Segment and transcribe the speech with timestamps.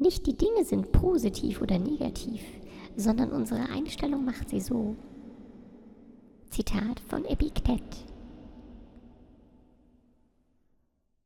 [0.00, 2.40] Nicht die Dinge sind positiv oder negativ,
[2.96, 4.96] sondern unsere Einstellung macht sie so.
[6.48, 7.82] Zitat von Epiktet.